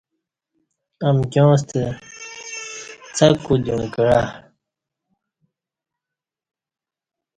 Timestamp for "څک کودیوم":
3.15-3.81